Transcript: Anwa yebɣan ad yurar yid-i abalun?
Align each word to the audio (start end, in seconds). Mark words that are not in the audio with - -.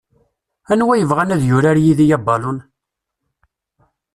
Anwa 0.71 0.95
yebɣan 0.97 1.33
ad 1.35 1.41
yurar 1.49 1.77
yid-i 1.83 2.07
abalun? 2.17 2.59